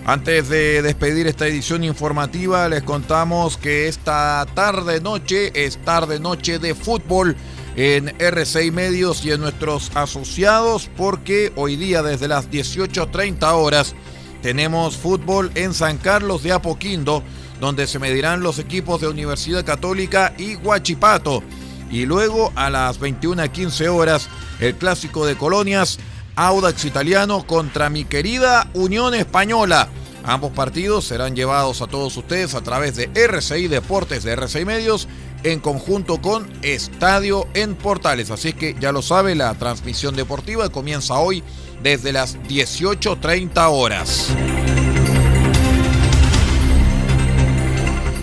Antes 0.06 0.50
de 0.50 0.84
despedir 0.84 1.26
esta 1.26 1.48
edición 1.48 1.84
informativa, 1.84 2.70
les 2.70 2.84
contamos 2.84 3.58
que 3.58 3.88
esta 3.88 4.46
tarde 4.54 5.02
noche 5.02 5.52
es 5.54 5.78
tarde 5.84 6.20
noche 6.20 6.60
de 6.60 6.76
fútbol 6.76 7.36
en 7.76 8.08
R6 8.18 8.72
Medios 8.72 9.24
y 9.26 9.32
en 9.32 9.42
nuestros 9.42 9.92
asociados 9.96 10.90
porque 10.98 11.52
hoy 11.56 11.76
día 11.76 12.04
desde 12.04 12.28
las 12.28 12.50
18.30 12.50 13.54
horas 13.54 13.96
tenemos 14.42 14.98
fútbol 14.98 15.52
en 15.56 15.74
San 15.74 15.98
Carlos 15.98 16.44
de 16.44 16.52
Apoquindo 16.52 17.24
donde 17.60 17.88
se 17.88 18.00
medirán 18.00 18.42
los 18.42 18.60
equipos 18.60 19.02
de 19.02 19.08
Universidad 19.08 19.66
Católica 19.66 20.34
y 20.38 20.56
Huachipato. 20.56 21.44
Y 21.92 22.06
luego 22.06 22.52
a 22.56 22.70
las 22.70 23.00
21.15 23.00 23.88
horas 23.88 24.30
el 24.60 24.76
clásico 24.76 25.26
de 25.26 25.36
colonias 25.36 26.00
Audax 26.36 26.86
Italiano 26.86 27.46
contra 27.46 27.90
mi 27.90 28.06
querida 28.06 28.70
Unión 28.74 29.14
Española. 29.14 29.90
Ambos 30.24 30.52
partidos 30.52 31.06
serán 31.06 31.36
llevados 31.36 31.82
a 31.82 31.88
todos 31.88 32.16
ustedes 32.18 32.54
a 32.56 32.62
través 32.62 32.96
de 32.96 33.10
RCI 33.14 33.68
Deportes 33.68 34.24
de 34.24 34.34
RCI 34.34 34.66
Medios 34.66 35.08
en 35.44 35.60
conjunto 35.60 36.22
con 36.22 36.52
Estadio 36.62 37.48
en 37.54 37.76
Portales. 37.76 38.30
Así 38.30 38.54
que 38.54 38.76
ya 38.80 38.92
lo 38.92 39.02
sabe, 39.02 39.36
la 39.36 39.54
transmisión 39.56 40.16
deportiva 40.16 40.70
comienza 40.70 41.16
hoy 41.16 41.44
desde 41.82 42.12
las 42.12 42.38
18.30 42.44 43.70
horas. 43.72 44.30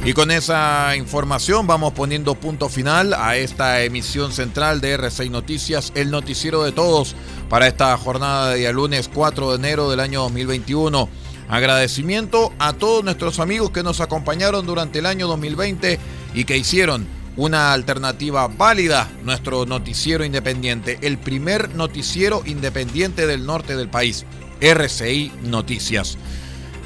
Y 0.06 0.12
con 0.12 0.30
esa 0.30 0.94
información 0.94 1.66
vamos 1.66 1.92
poniendo 1.92 2.36
punto 2.36 2.68
final 2.68 3.12
a 3.12 3.36
esta 3.36 3.82
emisión 3.82 4.30
central 4.30 4.80
de 4.80 4.96
R6 4.96 5.30
Noticias, 5.30 5.90
el 5.96 6.12
noticiero 6.12 6.62
de 6.62 6.70
todos 6.70 7.16
para 7.48 7.66
esta 7.66 7.96
jornada 7.96 8.50
de 8.50 8.58
día 8.58 8.70
lunes 8.70 9.10
4 9.12 9.50
de 9.50 9.56
enero 9.56 9.90
del 9.90 9.98
año 9.98 10.20
2021. 10.20 11.08
Agradecimiento 11.48 12.52
a 12.58 12.72
todos 12.72 13.04
nuestros 13.04 13.38
amigos 13.38 13.70
que 13.70 13.84
nos 13.84 14.00
acompañaron 14.00 14.66
durante 14.66 14.98
el 14.98 15.06
año 15.06 15.28
2020 15.28 15.98
y 16.34 16.44
que 16.44 16.56
hicieron 16.56 17.06
una 17.36 17.72
alternativa 17.72 18.48
válida, 18.48 19.08
nuestro 19.22 19.64
noticiero 19.66 20.24
independiente, 20.24 20.98
el 21.02 21.18
primer 21.18 21.74
noticiero 21.74 22.42
independiente 22.46 23.26
del 23.26 23.46
norte 23.46 23.76
del 23.76 23.88
país, 23.88 24.24
RCI 24.60 25.32
Noticias. 25.44 26.16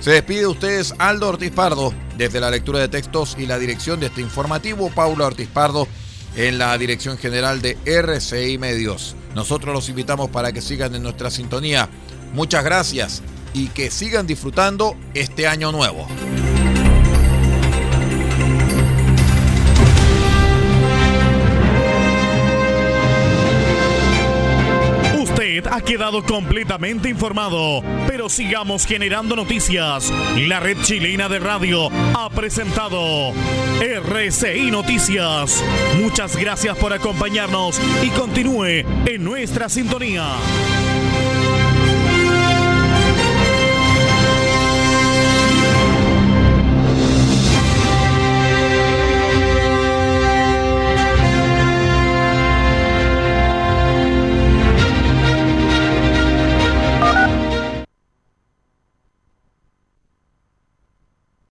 Se 0.01 0.11
despide 0.11 0.41
de 0.41 0.47
ustedes 0.49 0.95
Aldo 0.99 1.29
Ortiz 1.29 1.53
Pardo 1.53 1.95
desde 2.19 2.41
la 2.41 2.51
lectura 2.51 2.81
de 2.81 2.89
textos 2.89 3.37
y 3.39 3.47
la 3.47 3.59
dirección 3.59 4.01
de 4.01 4.07
este 4.07 4.21
informativo, 4.21 4.91
Paula 4.91 5.27
Ortiz 5.27 5.49
Pardo 5.49 5.87
en 6.37 6.59
la 6.59 6.77
dirección 6.77 7.17
general 7.17 7.63
de 7.63 7.79
RCI 7.85 8.59
Medios. 8.59 9.15
Nosotros 9.35 9.75
los 9.75 9.89
invitamos 9.89 10.31
para 10.31 10.53
que 10.53 10.61
sigan 10.61 10.95
en 10.95 11.03
nuestra 11.03 11.31
sintonía. 11.31 11.89
Muchas 12.33 12.65
gracias 12.65 13.23
y 13.55 13.69
que 13.69 13.91
sigan 13.91 14.27
disfrutando 14.27 14.97
este 15.15 15.47
año 15.47 15.73
nuevo. 15.73 16.07
Usted 25.21 25.67
ha 25.71 25.81
quedado 25.81 26.25
completamente 26.25 27.09
informado, 27.09 27.83
pero 28.07 28.29
sigamos 28.29 28.87
generando 28.87 29.37
noticias. 29.37 30.13
La 30.37 30.61
red 30.61 30.77
chilena 30.83 31.29
de 31.29 31.39
radio 31.39 31.89
ha 32.15 32.29
presentado 32.31 33.33
RCI 33.81 34.71
Noticias. 34.71 35.65
Muchas 36.01 36.37
gracias 36.37 36.77
por 36.77 36.93
acompañarnos 36.93 37.81
y 38.03 38.09
continúe 38.11 38.85
en 39.07 39.25
nuestra 39.25 39.69
sintonía. 39.69 40.27